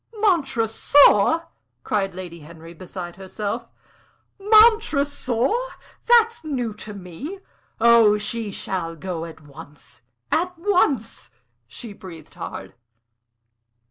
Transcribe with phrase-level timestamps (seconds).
[0.15, 1.43] "Montresor!"
[1.83, 3.67] cried Lady Henry, beside herself.
[4.39, 5.53] "Montresor!
[6.07, 7.37] That's new to me.
[7.79, 10.01] Oh, she shall go at once
[10.31, 11.29] at once!"
[11.67, 12.73] She breathed hard.